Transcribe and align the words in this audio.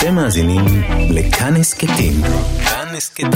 אתם 0.00 0.14
מאזינים 0.14 0.64
לכאן 1.10 1.56
הסכתים. 1.56 2.12
כאן 2.64 2.94
הסכתים. 2.96 3.30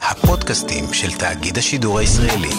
הפודקאסטים 0.00 0.84
של 0.92 1.12
תאגיד 1.18 1.58
השידור 1.58 1.98
הישראלי. 1.98 2.50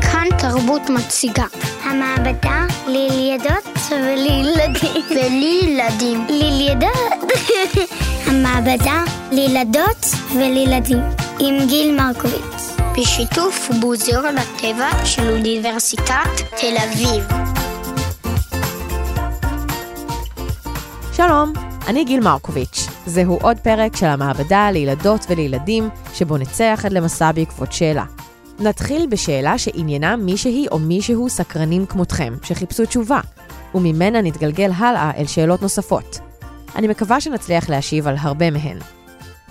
כאן 0.00 0.28
תרבות 0.38 0.82
מציגה. 0.90 1.46
המעבדה 1.82 2.66
לילדות 2.86 3.78
ולילדים. 3.90 5.04
ולילדים. 5.10 6.26
לילדות. 6.28 7.32
המעבדה 8.26 9.02
לילדות 9.32 10.06
ולילדים. 10.34 11.02
עם 11.38 11.66
גיל 11.68 11.96
מרקוביץ. 11.96 12.55
בשיתוף 12.98 13.70
מוזיאון 13.80 14.38
הטבע 14.38 15.04
של 15.04 15.30
אוניברסיטת 15.30 16.28
תל 16.60 16.76
אביב. 16.84 17.24
שלום, 21.12 21.52
אני 21.86 22.04
גיל 22.04 22.20
מרקוביץ'. 22.20 22.88
זהו 23.06 23.38
עוד 23.42 23.58
פרק 23.58 23.96
של 23.96 24.06
המעבדה 24.06 24.70
לילדות 24.70 25.26
ולילדים, 25.28 25.88
שבו 26.14 26.36
נצא 26.36 26.62
יחד 26.62 26.92
למסע 26.92 27.32
בעקבות 27.32 27.72
שאלה. 27.72 28.04
נתחיל 28.58 29.06
בשאלה 29.06 29.58
שעניינה 29.58 30.16
מישהי 30.16 30.66
או 30.70 30.78
מישהו 30.78 31.28
סקרנים 31.28 31.86
כמותכם, 31.86 32.34
שחיפשו 32.42 32.86
תשובה, 32.86 33.20
וממנה 33.74 34.22
נתגלגל 34.22 34.70
הלאה 34.76 35.10
אל 35.16 35.26
שאלות 35.26 35.62
נוספות. 35.62 36.18
אני 36.76 36.88
מקווה 36.88 37.20
שנצליח 37.20 37.70
להשיב 37.70 38.08
על 38.08 38.16
הרבה 38.18 38.50
מהן. 38.50 38.78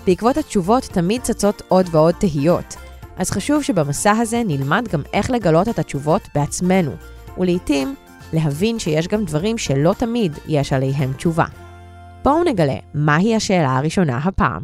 בעקבות 0.06 0.36
התשובות 0.36 0.82
תמיד 0.82 1.22
צצות 1.22 1.62
עוד 1.68 1.86
ועוד 1.90 2.14
תהיות, 2.18 2.76
אז 3.16 3.30
חשוב 3.30 3.62
שבמסע 3.62 4.10
הזה 4.10 4.42
נלמד 4.46 4.88
גם 4.92 5.02
איך 5.12 5.30
לגלות 5.30 5.68
את 5.68 5.78
התשובות 5.78 6.22
בעצמנו, 6.34 6.90
ולעיתים 7.38 7.94
להבין 8.32 8.78
שיש 8.78 9.08
גם 9.08 9.24
דברים 9.24 9.58
שלא 9.58 9.94
תמיד 9.98 10.32
יש 10.48 10.72
עליהם 10.72 11.12
תשובה. 11.12 11.44
בואו 12.24 12.44
נגלה 12.44 12.76
מהי 12.94 13.36
השאלה 13.36 13.76
הראשונה 13.76 14.16
הפעם. 14.16 14.62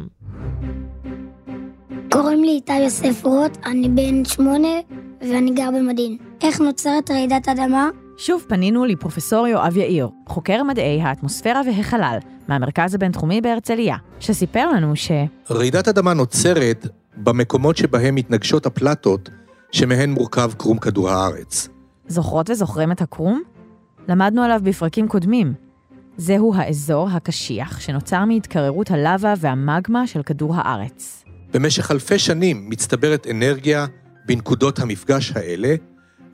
קוראים 2.11 2.43
לי 2.43 2.51
איתי 2.51 2.79
יוסף 2.79 3.25
רוט, 3.25 3.57
אני 3.65 3.89
בן 3.89 4.25
שמונה 4.25 4.79
ואני 5.21 5.51
גר 5.51 5.69
במודיעין. 5.77 6.17
איך 6.41 6.61
נוצרת 6.61 7.11
רעידת 7.11 7.49
אדמה? 7.49 7.89
שוב 8.17 8.45
פנינו 8.47 8.85
לפרופסור 8.85 9.47
יואב 9.47 9.77
יאיר, 9.77 10.09
חוקר 10.27 10.63
מדעי 10.63 11.01
האטמוספירה 11.01 11.61
והחלל, 11.65 12.17
מהמרכז 12.47 12.95
הבינתחומי 12.95 13.41
בהרצליה, 13.41 13.95
שסיפר 14.19 14.69
לנו 14.69 14.95
ש... 14.95 15.11
רעידת 15.51 15.87
אדמה 15.87 16.13
נוצרת 16.13 16.87
במקומות 17.17 17.77
שבהם 17.77 18.15
מתנגשות 18.15 18.65
הפלטות 18.65 19.29
שמהן 19.71 20.09
מורכב 20.09 20.51
קרום 20.57 20.77
כדור 20.77 21.09
הארץ. 21.09 21.69
זוכרות 22.07 22.49
וזוכרים 22.49 22.91
את 22.91 23.01
הקרום? 23.01 23.41
למדנו 24.07 24.41
עליו 24.43 24.59
בפרקים 24.63 25.07
קודמים. 25.07 25.53
זהו 26.17 26.55
האזור 26.55 27.09
הקשיח 27.09 27.79
שנוצר 27.79 28.25
מהתקררות 28.25 28.91
הלבה 28.91 29.33
והמגמה 29.39 30.07
של 30.07 30.23
כדור 30.23 30.55
הארץ. 30.55 31.23
במשך 31.53 31.91
אלפי 31.91 32.19
שנים 32.19 32.69
מצטברת 32.69 33.27
אנרגיה 33.31 33.85
בנקודות 34.25 34.79
המפגש 34.79 35.31
האלה, 35.31 35.75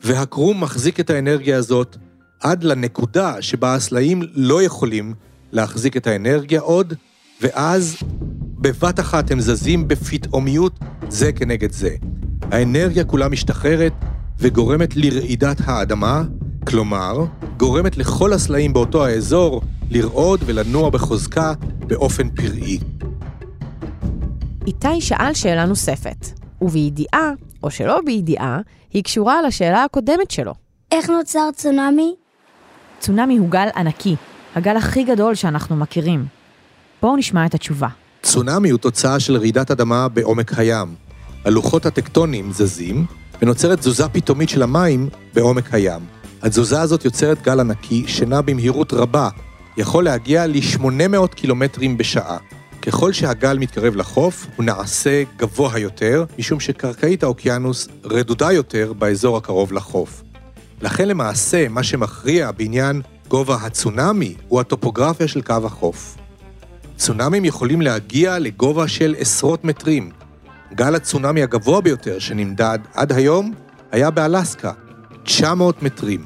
והקרום 0.04 0.64
מחזיק 0.64 1.00
את 1.00 1.10
האנרגיה 1.10 1.58
הזאת 1.58 1.98
עד 2.40 2.64
לנקודה 2.64 3.42
שבה 3.42 3.76
הסלעים 3.76 4.22
לא 4.34 4.64
יכולים 4.64 5.14
להחזיק 5.52 5.98
את 5.98 6.08
האנרגיה 6.08 6.62
עוד, 6.62 6.94
ואז 7.42 7.98
בבת 8.62 9.00
אחת 9.00 9.32
הם 9.32 9.40
זזים 9.40 9.88
בפתאומיות 9.88 10.80
זה 11.10 11.32
כנגד 11.32 11.72
זה. 11.72 11.96
האנרגיה 12.52 13.04
כולה 13.04 13.30
משתחררת 13.30 13.94
וגורמת 14.40 14.96
לרעידת 14.96 15.58
האדמה, 15.66 16.24
כלומר, 16.68 17.26
גורמת 17.58 17.98
לכל 17.98 18.34
הסלעים 18.34 18.74
באותו 18.74 19.06
האזור 19.06 19.62
לרעוד 19.90 20.40
ולנוע 20.46 20.90
בחוזקה 20.90 21.54
באופן 21.88 22.30
פראי. 22.30 22.80
איתי 24.68 25.02
שאל 25.02 25.34
שאלה 25.34 25.66
נוספת, 25.66 26.26
ובידיעה, 26.62 27.32
או 27.64 27.72
שלא 27.72 28.00
בידיעה, 28.06 28.60
היא 28.94 29.04
קשורה 29.04 29.42
לשאלה 29.42 29.84
הקודמת 29.84 30.32
שלו. 30.32 30.54
איך 30.92 31.10
נוצר 31.10 31.50
צונאמי? 31.56 32.16
צונאמי 33.00 33.38
הוא 33.38 33.50
גל 33.50 33.68
ענקי, 33.76 34.16
הגל 34.56 34.78
הכי 34.78 35.04
גדול 35.04 35.36
שאנחנו 35.36 35.76
מכירים. 35.76 36.26
בואו 37.02 37.18
נשמע 37.18 37.46
את 37.46 37.54
התשובה. 37.54 37.99
צונאמי 38.32 38.70
הוא 38.70 38.80
תוצאה 38.80 39.20
של 39.20 39.38
רעידת 39.38 39.72
אדמה 39.72 40.08
בעומק 40.08 40.60
הים. 40.60 40.96
הלוחות 41.46 41.86
הטקטוניים 41.86 42.52
זזים, 42.52 43.06
ונוצרת 43.42 43.80
תזוזה 43.80 44.08
פתאומית 44.08 44.50
של 44.50 44.64
המים 44.64 45.10
בעומק 45.34 45.74
הים. 45.74 46.02
התזוזה 46.42 46.82
הזאת 46.82 47.06
יוצרת 47.06 47.42
גל 47.42 47.60
ענקי 47.60 48.04
שנע 48.08 48.42
במהירות 48.42 48.94
רבה, 48.94 49.30
יכול 49.78 50.04
להגיע 50.04 50.48
ל-800 50.48 51.28
קילומטרים 51.36 51.98
בשעה. 51.98 52.38
ככל 52.82 53.14
שהגל 53.14 53.58
מתקרב 53.58 53.96
לחוף, 53.96 54.48
הוא 54.56 54.66
נעשה 54.66 55.24
גבוה 55.38 55.80
יותר, 55.80 56.26
משום 56.40 56.60
שקרקעית 56.60 57.24
האוקיינוס 57.24 57.88
רדודה 58.04 58.52
יותר 58.52 58.94
באזור 58.94 59.38
הקרוב 59.38 59.74
לחוף. 59.74 60.24
לכן 60.82 61.08
למעשה, 61.08 61.68
מה 61.70 61.84
שמכריע 61.84 62.52
בעניין 62.52 63.02
גובה 63.28 63.56
הצונאמי 63.56 64.36
הוא 64.48 64.60
הטופוגרפיה 64.60 65.28
של 65.28 65.42
קו 65.42 65.66
החוף. 65.66 66.16
צונאמים 67.00 67.46
יכולים 67.46 67.82
להגיע 67.82 68.40
לגובה 68.40 68.88
של 68.88 69.16
עשרות 69.20 69.64
מטרים. 69.64 70.10
גל 70.74 70.96
הצונאמי 70.96 71.44
הגבוה 71.44 71.82
ביותר 71.82 72.20
שנמדד 72.20 72.80
עד 72.94 73.12
היום 73.12 73.54
היה 73.92 74.12
באלסקה, 74.12 74.72
900 75.24 75.84
מטרים. 75.84 76.24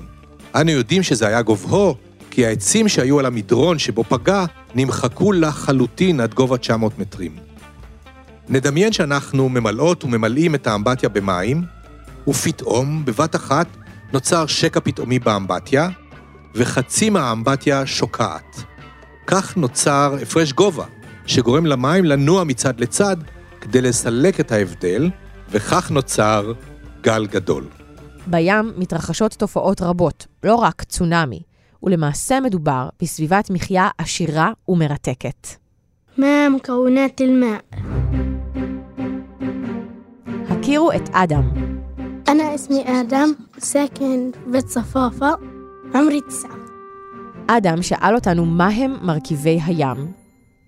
אנו 0.56 0.72
יודעים 0.72 1.04
שזה 1.04 1.28
היה 1.28 1.42
גובהו, 1.42 1.96
כי 2.32 2.46
העצים 2.46 2.88
שהיו 2.88 3.20
על 3.20 3.26
המדרון 3.26 3.80
שבו 3.80 4.04
פגע 4.04 4.46
נמחקו 4.76 5.32
לחלוטין 5.32 6.20
עד 6.20 6.34
גובה 6.34 6.58
900 6.58 7.00
מטרים. 7.00 7.36
נדמיין 8.50 8.92
שאנחנו 8.92 9.50
ממלאות 9.50 10.04
וממלאים 10.04 10.56
את 10.56 10.68
האמבטיה 10.68 11.10
במים, 11.10 11.64
ופתאום, 12.28 13.06
בבת 13.06 13.36
אחת, 13.36 13.68
נוצר 14.14 14.46
שקע 14.46 14.80
פתאומי 14.80 15.20
באמבטיה, 15.20 15.90
וחצי 16.56 17.10
מהאמבטיה 17.10 17.86
שוקעת. 17.86 18.73
כך 19.27 19.57
נוצר 19.57 20.17
הפרש 20.23 20.53
גובה, 20.53 20.85
שגורם 21.27 21.67
למים 21.67 22.05
לנוע 22.05 22.45
מצד 22.45 22.81
לצד 22.81 23.17
כדי 23.61 23.81
לסלק 23.81 24.41
את 24.41 24.53
ההבדל, 24.53 25.11
וכך 25.51 25.91
נוצר 25.91 26.53
גל 27.01 27.27
גדול. 27.27 27.65
בים 28.27 28.73
מתרחשות 28.77 29.33
תופעות 29.33 29.83
רבות, 29.83 30.27
לא 30.45 30.55
רק 30.55 30.83
צונאמי, 30.83 31.43
ולמעשה 31.83 32.41
מדובר 32.41 32.89
בסביבת 33.03 33.51
מחיה 33.51 33.89
עשירה 33.99 34.53
ומרתקת. 34.69 35.47
מה 36.19 36.49
מקרונת 36.49 37.21
אל-מא'? 37.21 37.79
הכירו 40.51 40.93
את 40.93 41.09
אדם. 41.13 41.51
أنا 42.29 42.55
اسمي 42.55 43.01
آدم 43.01 43.35
ساكن 43.59 44.31
بيت 44.47 44.69
صفافة 44.69 45.39
عمري 45.95 46.21
تسعة 46.21 46.62
אדם 47.48 47.82
שאל 47.82 48.16
אותנו 48.16 48.46
מהם 48.46 48.98
מרכיבי 49.02 49.60
הים. 49.66 50.12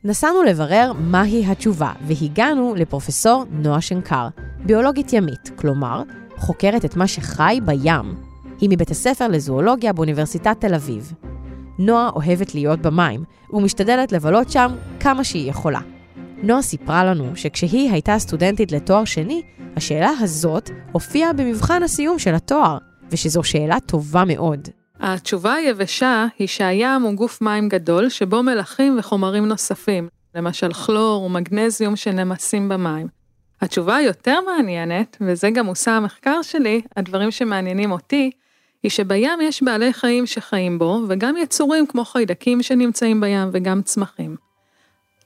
נסענו 0.04 0.44
לברר 0.44 0.92
מהי 1.00 1.46
התשובה, 1.46 1.92
והגענו 2.08 2.76
לפרופסור 2.76 3.46
נועה 3.52 3.82
שנקר, 3.82 4.28
ביולוגית 4.66 5.14
ימית, 5.14 5.52
כלומר, 5.56 6.04
חוקרת 6.38 6.86
את 6.86 6.96
מה 6.96 7.08
שחי 7.08 7.60
בים. 7.66 8.16
היא 8.62 8.70
מבית 8.72 8.92
הספר 8.92 9.28
לזואולוגיה 9.28 9.94
באוניברסיטת 9.94 10.58
תל 10.60 10.74
אביב. 10.74 11.14
נועה 11.80 12.10
אוהבת 12.10 12.56
להיות 12.56 12.80
במים, 12.82 13.24
ומשתדלת 13.54 14.12
לבלות 14.12 14.50
שם 14.52 14.72
כמה 15.00 15.24
שהיא 15.24 15.50
יכולה. 15.50 15.80
נועה 16.44 16.62
סיפרה 16.62 17.04
לנו 17.04 17.36
שכשהיא 17.36 17.92
הייתה 17.92 18.20
סטודנטית 18.20 18.72
לתואר 18.72 19.06
שני, 19.06 19.42
השאלה 19.76 20.12
הזאת 20.20 20.70
הופיעה 20.92 21.34
במבחן 21.34 21.84
הסיום 21.84 22.20
של 22.20 22.36
התואר, 22.36 22.78
ושזו 23.12 23.44
שאלה 23.44 23.80
טובה 23.80 24.24
מאוד. 24.28 24.70
התשובה 25.00 25.54
היבשה 25.54 26.26
היא 26.40 26.48
שהים 26.48 27.02
הוא 27.02 27.14
גוף 27.14 27.42
מים 27.42 27.70
גדול 27.70 28.10
שבו 28.10 28.44
מלחים 28.44 28.96
וחומרים 29.00 29.46
נוספים, 29.46 30.08
למשל 30.36 30.74
כלור 30.74 31.24
ומגנזיום 31.24 31.96
שנמסים 31.96 32.70
במים. 32.70 33.08
התשובה 33.62 33.96
היותר 33.96 34.40
מעניינת, 34.42 35.18
וזה 35.22 35.50
גם 35.50 35.66
מושא 35.66 35.92
המחקר 35.92 36.42
שלי, 36.42 36.82
הדברים 36.98 37.32
שמעניינים 37.32 37.92
אותי, 37.92 38.32
היא 38.84 38.92
שבים 38.92 39.42
יש 39.42 39.64
בעלי 39.64 39.94
חיים 39.94 40.26
שחיים 40.26 40.80
בו, 40.80 41.02
וגם 41.08 41.38
יצורים 41.38 41.88
כמו 41.88 42.06
חיידקים 42.06 42.64
שנמצאים 42.64 43.22
בים 43.22 43.50
וגם 43.54 43.82
צמחים. 43.82 44.36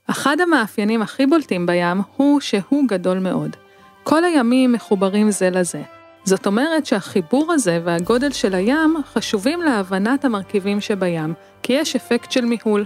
אחד 0.07 0.41
המאפיינים 0.41 1.01
הכי 1.01 1.25
בולטים 1.25 1.65
בים 1.65 2.01
הוא 2.15 2.39
שהוא 2.39 2.87
גדול 2.87 3.19
מאוד. 3.19 3.55
כל 4.03 4.23
הימים 4.23 4.71
מחוברים 4.71 5.31
זה 5.31 5.49
לזה. 5.49 5.98
זאת 6.29 6.47
אומרת 6.47 6.85
שהחיבור 6.85 7.51
הזה 7.53 7.81
והגודל 7.83 8.31
של 8.31 8.55
הים 8.55 8.95
חשובים 9.13 9.61
להבנת 9.61 10.25
המרכיבים 10.25 10.81
שבים, 10.81 11.33
כי 11.63 11.73
יש 11.73 11.95
אפקט 11.95 12.31
של 12.31 12.45
מיהול. 12.45 12.85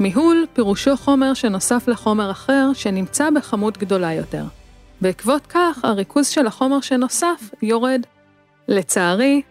מיהול 0.00 0.46
פירושו 0.52 0.96
חומר 0.96 1.34
שנוסף 1.34 1.88
לחומר 1.88 2.30
אחר 2.30 2.70
שנמצא 2.74 3.30
בכמות 3.30 3.78
גדולה 3.78 4.12
יותר. 4.12 4.44
בעקבות 5.00 5.46
כך, 5.46 5.84
הריכוז 5.84 6.28
של 6.28 6.46
החומר 6.46 6.80
שנוסף 6.80 7.50
יורד. 7.62 8.00
לצערי, 8.68 9.42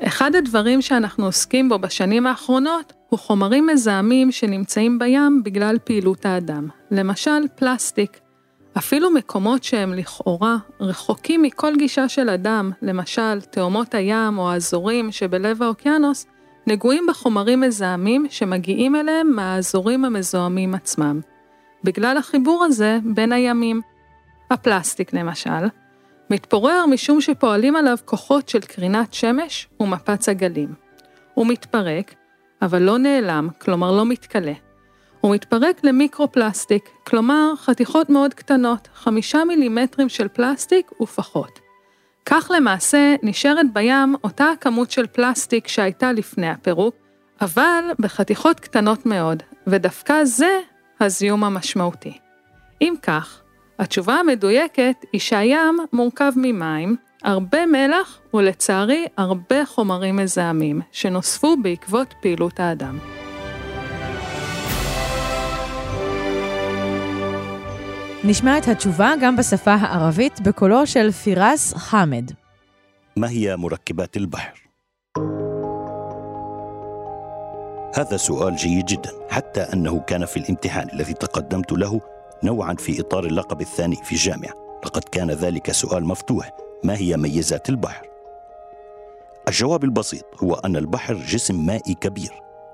אחד 0.00 0.34
הדברים 0.34 0.82
שאנחנו 0.82 1.24
עוסקים 1.24 1.68
בו 1.68 1.78
בשנים 1.78 2.26
האחרונות 2.26 2.92
הוא 3.08 3.18
חומרים 3.18 3.66
מזהמים 3.66 4.32
שנמצאים 4.32 4.98
בים 4.98 5.42
בגלל 5.44 5.76
פעילות 5.84 6.26
האדם. 6.26 6.68
למשל, 6.90 7.40
פלסטיק. 7.56 8.20
אפילו 8.78 9.10
מקומות 9.10 9.64
שהם 9.64 9.94
לכאורה 9.94 10.56
רחוקים 10.80 11.42
מכל 11.42 11.76
גישה 11.76 12.08
של 12.08 12.30
אדם, 12.30 12.72
למשל 12.82 13.40
תאומות 13.40 13.94
הים 13.94 14.38
או 14.38 14.50
האזורים 14.50 15.12
שבלב 15.12 15.62
האוקיינוס, 15.62 16.26
נגועים 16.66 17.06
בחומרים 17.08 17.60
מזהמים 17.60 18.26
שמגיעים 18.30 18.96
אליהם 18.96 19.32
מהאזורים 19.36 20.04
המזוהמים 20.04 20.74
עצמם. 20.74 21.20
בגלל 21.84 22.16
החיבור 22.16 22.64
הזה 22.64 22.98
בין 23.04 23.32
הימים. 23.32 23.80
הפלסטיק 24.50 25.12
למשל, 25.12 25.66
מתפורר 26.30 26.86
משום 26.86 27.20
שפועלים 27.20 27.76
עליו 27.76 27.96
כוחות 28.04 28.48
של 28.48 28.60
קרינת 28.60 29.14
שמש 29.14 29.68
ומפץ 29.80 30.28
הגלים. 30.28 30.74
הוא 31.34 31.46
מתפרק, 31.46 32.14
אבל 32.62 32.82
לא 32.82 32.98
נעלם, 32.98 33.48
כלומר 33.58 33.92
לא 33.92 34.06
מתכלה. 34.06 34.52
הוא 35.20 35.34
מתפרק 35.34 35.84
למיקרופלסטיק, 35.84 36.88
כלומר 37.06 37.52
חתיכות 37.56 38.10
מאוד 38.10 38.34
קטנות, 38.34 38.88
חמישה 38.94 39.44
מילימטרים 39.44 40.08
של 40.08 40.28
פלסטיק 40.28 41.00
ופחות. 41.02 41.60
כך 42.26 42.50
למעשה 42.56 43.14
נשארת 43.22 43.66
בים 43.72 44.14
אותה 44.24 44.50
הכמות 44.50 44.90
של 44.90 45.06
פלסטיק 45.06 45.68
שהייתה 45.68 46.12
לפני 46.12 46.48
הפירוק, 46.48 46.94
אבל 47.40 47.84
בחתיכות 47.98 48.60
קטנות 48.60 49.06
מאוד, 49.06 49.42
ודווקא 49.66 50.24
זה 50.24 50.58
הזיהום 51.00 51.44
המשמעותי. 51.44 52.18
אם 52.80 52.94
כך, 53.02 53.42
התשובה 53.78 54.14
המדויקת 54.14 54.96
היא 55.12 55.20
שהים 55.20 55.78
מורכב 55.92 56.32
ממים, 56.36 56.96
הרבה 57.22 57.66
מלח 57.66 58.18
ולצערי 58.34 59.06
הרבה 59.16 59.66
חומרים 59.66 60.16
מזהמים, 60.16 60.80
שנוספו 60.92 61.56
בעקבות 61.62 62.14
פעילות 62.22 62.60
האדם. 62.60 62.98
נשמע 68.23 68.57
את 68.57 68.67
התשובה 68.67 69.13
גם 69.21 69.35
בשפה 69.35 69.73
הערבית 69.73 70.41
בקולו 70.41 70.87
של 70.87 71.11
פירס 71.11 71.73
חמד. 71.73 72.31
ما 73.17 73.29
هي 73.29 73.55
مركبات 73.57 74.17
البحر؟ 74.17 74.65
هذا 77.95 78.17
سؤال 78.17 78.55
جيد 78.55 78.85
جدا 78.85 79.11
حتى 79.29 79.61
انه 79.61 79.99
كان 79.99 80.25
في 80.25 80.37
الامتحان 80.37 80.87
الذي 80.93 81.13
تقدمت 81.13 81.71
له 81.71 82.01
نوعا 82.43 82.73
في 82.73 83.01
اطار 83.01 83.25
اللقب 83.25 83.61
الثاني 83.61 83.95
في 83.95 84.11
الجامعه 84.11 84.53
لقد 84.85 85.03
كان 85.03 85.31
ذلك 85.31 85.71
سؤال 85.71 86.05
مفتوح 86.05 86.51
ما 86.83 86.97
هي 86.97 87.17
ميزات 87.17 87.69
البحر 87.69 88.07
الجواب 89.47 89.83
البسيط 89.83 90.25
هو 90.43 90.53
ان 90.53 90.75
البحر 90.75 91.13
جسم 91.13 91.65
مائي 91.65 91.93
كبير 91.93 92.31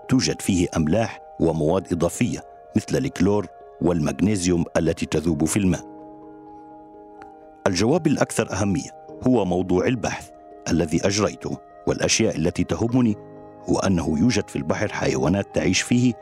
توجد 0.09 0.41
فيه 0.41 0.67
املاح 0.77 1.19
ومواد 1.39 1.93
اضافيه 1.93 2.43
مثل 2.75 2.97
الكلور 2.97 3.47
والمغنيسيوم 3.80 4.64
التي 4.76 5.06
تذوب 5.06 5.44
في 5.44 5.56
الماء. 5.56 5.96
الجواب 7.66 8.06
الأكثر 8.06 8.52
أهمية 8.52 8.90
هو 9.26 9.44
موضوع 9.44 9.86
البحث 9.86 10.30
الذي 10.70 11.06
أجريته 11.06 11.58
والأشياء 11.86 12.36
التي 12.36 12.64
تهمني 12.64 13.16
هو 13.68 13.78
أنه 13.78 14.18
يوجد 14.18 14.48
في 14.48 14.56
البحر 14.56 14.88
حيوانات 14.88 15.54
تعيش 15.54 15.82
فيه 15.82 16.14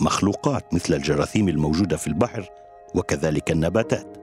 ومخلوقات 0.00 0.74
مثل 0.74 0.94
الجراثيم 0.94 1.48
الموجودة 1.48 1.96
في 1.96 2.06
البحر 2.06 2.48
وكذلك 2.94 3.50
النباتات. 3.50 4.16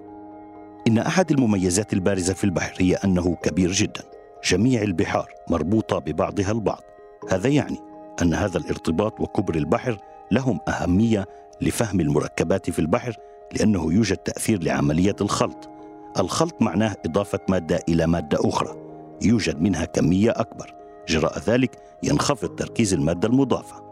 إن 0.88 0.97
أحد 0.97 1.31
المميزات 1.31 1.93
البارزة 1.93 2.33
في 2.33 2.43
البحر 2.43 2.73
هي 2.79 2.95
أنه 2.95 3.35
كبير 3.35 3.71
جدا 3.71 4.01
جميع 4.43 4.81
البحار 4.81 5.33
مربوطة 5.49 5.99
ببعضها 5.99 6.51
البعض. 6.51 6.81
هذا 7.29 7.49
يعني 7.49 7.77
أن 8.21 8.33
هذا 8.33 8.57
الارتباط 8.57 9.21
وكبر 9.21 9.55
البحر 9.55 9.97
لهم 10.31 10.59
أهمية 10.67 11.25
لفهم 11.61 11.99
المركبات 11.99 12.69
في 12.69 12.79
البحر 12.79 13.15
لأنه 13.53 13.93
يوجد 13.93 14.17
تأثير 14.17 14.63
لعملية 14.63 15.15
الخلط. 15.21 15.69
الخلط 16.19 16.61
معناه 16.61 16.95
إضافة 17.05 17.39
مادة 17.49 17.79
إلى 17.89 18.07
مادة 18.07 18.37
أخرى. 18.41 18.75
يوجد 19.21 19.61
منها 19.61 19.85
كمية 19.85 20.31
أكبر. 20.31 20.73
جراء 21.07 21.39
ذلك 21.39 21.71
ينخفض 22.03 22.49
تركيز 22.49 22.93
المادة 22.93 23.27
المضافة. 23.27 23.83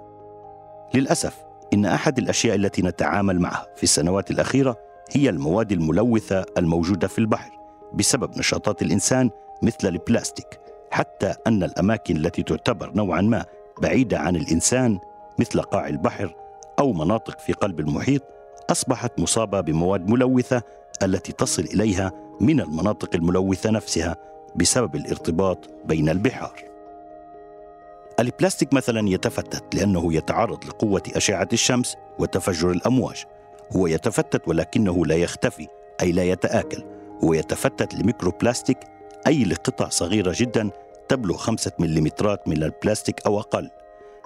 للأسف 0.93 1.37
إن 1.73 1.85
أحد 1.85 2.17
الأشياء 2.17 2.55
التي 2.55 2.81
نتعامل 2.81 3.39
معها 3.39 3.67
في 3.75 3.83
السنوات 3.83 4.31
الأخيرة 4.31 4.77
هي 5.11 5.29
المواد 5.29 5.71
الملوثة 5.71 6.45
الموجودة 6.57 7.07
في 7.07 7.19
البحر 7.19 7.51
بسبب 7.93 8.37
نشاطات 8.37 8.81
الإنسان 8.81 9.29
مثل 9.63 9.87
البلاستيك. 9.87 10.59
حتى 10.91 11.33
أن 11.47 11.63
الأماكن 11.63 12.15
التي 12.17 12.43
تعتبر 12.43 12.91
نوعا 12.95 13.21
ما 13.21 13.45
بعيدة 13.81 14.19
عن 14.19 14.35
الإنسان 14.35 14.99
مثل 15.39 15.61
قاع 15.61 15.87
البحر 15.87 16.35
أو 16.79 16.93
مناطق 16.93 17.39
في 17.39 17.53
قلب 17.53 17.79
المحيط 17.79 18.21
أصبحت 18.69 19.19
مصابة 19.19 19.61
بمواد 19.61 20.09
ملوثة 20.09 20.61
التي 21.03 21.31
تصل 21.31 21.63
إليها 21.63 22.11
من 22.41 22.61
المناطق 22.61 23.15
الملوثة 23.15 23.69
نفسها 23.69 24.15
بسبب 24.55 24.95
الارتباط 24.95 25.69
بين 25.85 26.09
البحار. 26.09 26.63
البلاستيك 28.19 28.73
مثلا 28.73 29.09
يتفتت 29.09 29.75
لأنه 29.75 30.13
يتعرض 30.13 30.65
لقوة 30.65 31.03
أشعة 31.15 31.47
الشمس 31.53 31.95
وتفجر 32.19 32.71
الأمواج. 32.71 33.23
هو 33.75 33.87
يتفتت 33.87 34.47
ولكنه 34.47 35.05
لا 35.05 35.15
يختفي 35.15 35.67
أي 36.01 36.11
لا 36.11 36.23
يتآكل. 36.23 36.83
هو 37.23 37.33
يتفتت 37.33 37.95
لميكروبلاستيك 37.95 38.77
أي 39.27 39.43
لقطع 39.43 39.89
صغيرة 39.89 40.33
جدا 40.35 40.69
تبلغ 41.09 41.37
خمسة 41.37 41.71
مليمترات 41.79 42.47
من 42.47 42.63
البلاستيك 42.63 43.25
أو 43.25 43.39
أقل 43.39 43.69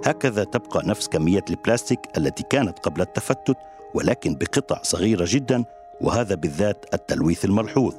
هكذا 0.05 0.45
تبقى 0.45 0.83
نفس 0.87 1.09
كمية 1.09 1.45
البلاستيك 1.51 2.01
التي 2.17 2.45
كانت 2.51 2.79
قبل 2.79 3.01
التفتت 3.01 3.57
ولكن 3.95 4.35
بقطع 4.35 4.83
صغيرة 4.83 5.25
جدا 5.29 5.65
وهذا 6.01 6.35
بالذات 6.35 6.87
التلويث 6.95 7.45
الملحوظ. 7.45 7.95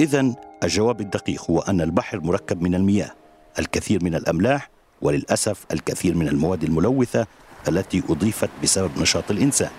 إذا 0.00 0.34
الجواب 0.64 1.00
الدقيق 1.00 1.50
هو 1.50 1.60
أن 1.60 1.80
البحر 1.80 2.20
مركب 2.20 2.62
من 2.62 2.74
المياه، 2.74 3.10
الكثير 3.58 4.04
من 4.04 4.14
الأملاح 4.14 4.70
وللأسف 5.02 5.64
الكثير 5.72 6.14
من 6.14 6.28
المواد 6.28 6.64
الملوثة 6.64 7.26
التي 7.68 8.02
أضيفت 8.08 8.50
بسبب 8.62 8.90
نشاط 9.00 9.30
الإنسان. 9.30 9.70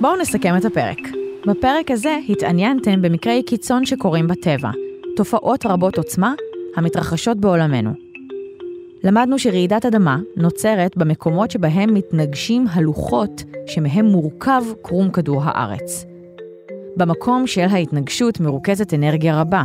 בואו 0.00 0.16
נסכם 0.16 0.56
את 0.56 0.64
הפרק. 0.64 0.98
בפרק 1.46 1.90
הזה 1.90 2.18
התעניינתם 2.28 3.02
במקרי 3.02 3.42
קיצון 3.42 3.86
שקורים 3.86 4.26
בטבע, 4.26 4.70
תופעות 5.15 5.65
רבות 5.65 5.97
עוצמה 5.97 6.33
המתרחשות 6.75 7.37
בעולמנו. 7.37 7.91
למדנו 9.03 9.39
שרעידת 9.39 9.85
אדמה 9.85 10.19
נוצרת 10.37 10.97
במקומות 10.97 11.51
שבהם 11.51 11.93
מתנגשים 11.93 12.65
הלוחות 12.69 13.43
שמהם 13.67 14.05
מורכב 14.05 14.63
קרום 14.81 15.11
כדור 15.11 15.41
הארץ. 15.43 16.05
במקום 16.97 17.47
של 17.47 17.65
ההתנגשות 17.69 18.39
מרוכזת 18.39 18.93
אנרגיה 18.93 19.41
רבה, 19.41 19.63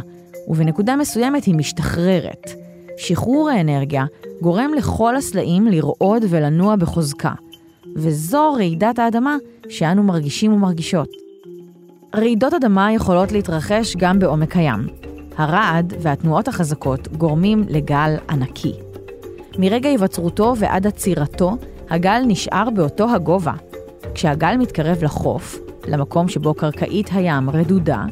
ובנקודה 0.49 0.97
מסוימת 0.97 1.45
היא 1.45 1.55
משתחררת. 1.55 2.50
שחרור 2.97 3.50
האנרגיה 3.50 4.05
גורם 4.43 4.75
לכל 4.76 5.17
הסלעים 5.17 5.67
לרעוד 5.67 6.25
ולנוע 6.29 6.76
בחוזקה, 6.76 7.33
וזו 7.97 8.53
רעידת 8.53 8.99
האדמה 8.99 9.37
שאנו 9.69 10.03
מרגישים 10.03 10.53
ומרגישות. 10.53 11.09
רעידות 12.15 12.55
אדמה 12.55 12.93
יכולות 12.93 13.33
להתרחש 13.33 13.97
גם 13.97 14.19
בעומק 14.19 14.57
הים. 14.57 15.07
הרעד 15.37 15.95
והתנועות 16.00 16.49
החזקות 16.49 17.09
גורמים 17.09 17.64
לגל 17.69 18.16
ענקי. 18.31 18.73
מרגע 19.59 19.88
היווצרותו 19.88 20.55
ועד 20.59 20.87
עצירתו, 20.87 21.57
הגל 21.90 22.23
נשאר 22.26 22.71
באותו 22.71 23.11
הגובה. 23.14 23.52
כשהגל 24.14 24.57
מתקרב 24.57 25.05
לחוף, 25.05 25.59
למקום 25.88 26.28
שבו 26.28 26.55
קרקעית 26.55 27.11
הים 27.12 27.50
רדודה, 27.50 28.05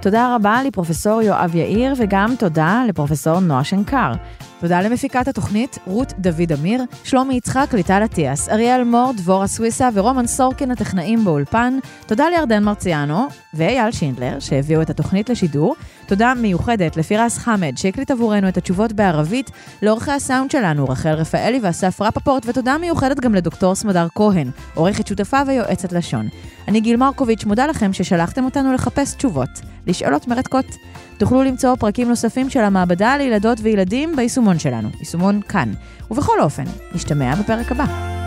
תודה 0.00 0.34
רבה 0.34 0.62
לפרופסור 0.62 1.22
יואב 1.22 1.54
יאיר, 1.54 1.94
וגם 1.96 2.34
תודה 2.38 2.82
לפרופסור 2.88 3.40
נועה 3.40 3.64
שנקר. 3.64 4.12
תודה 4.60 4.80
למפיקת 4.80 5.28
התוכנית 5.28 5.78
רות 5.86 6.12
דוד 6.18 6.52
אמיר, 6.58 6.82
שלומי 7.04 7.34
יצחק, 7.34 7.74
ליטל 7.74 8.04
אטיאס, 8.04 8.48
אריאל 8.48 8.84
מור, 8.84 9.12
דבורה 9.16 9.46
סוויסה 9.46 9.88
ורומן 9.94 10.26
סורקין 10.26 10.70
הטכנאים 10.70 11.24
באולפן. 11.24 11.78
תודה 12.06 12.24
לירדן 12.28 12.64
מרציאנו 12.64 13.26
ואייל 13.54 13.92
שינדלר 13.92 14.40
שהביאו 14.40 14.82
את 14.82 14.90
התוכנית 14.90 15.30
לשידור. 15.30 15.76
תודה 16.06 16.34
מיוחדת 16.34 16.96
לפירס 16.96 17.38
חמד 17.38 17.72
שהקליט 17.76 18.10
עבורנו 18.10 18.48
את 18.48 18.56
התשובות 18.56 18.92
בערבית, 18.92 19.50
לאורכי 19.82 20.10
הסאונד 20.10 20.50
שלנו 20.50 20.84
רחל 20.84 21.12
רפאלי 21.12 21.60
ואסף 21.62 22.00
רפפורט, 22.00 22.46
ותודה 22.46 22.78
מיוחדת 22.78 23.20
גם 23.20 23.34
לדוקטור 23.34 23.74
סמדר 23.74 24.06
כהן, 24.14 24.50
עורכת 24.74 25.06
שותפה 25.06 25.38
ויועצת 25.46 25.92
לשון. 25.92 26.28
אני 26.68 26.80
גיל 26.80 26.96
מרקוביץ', 26.96 27.44
מודה 27.44 27.66
לכם 27.66 27.92
ששלחתם 27.92 28.44
אותנו 28.44 28.72
לחפש 28.72 29.14
תשובות, 29.14 29.48
לשאלות 29.88 30.28
מרתקות. 30.28 30.76
תוכלו 31.18 31.42
למצוא 31.42 31.74
פרקים 31.76 32.08
נוספים 32.08 32.50
של 32.50 32.60
המעבדה 32.60 33.16
לילדות 33.16 33.58
וילדים 33.62 34.16
ביישומון 34.16 34.58
שלנו, 34.58 34.88
יישומון 34.98 35.40
כאן. 35.48 35.72
ובכל 36.10 36.40
אופן, 36.40 36.64
נשתמע 36.94 37.34
בפרק 37.34 37.72
הבא. 37.72 38.17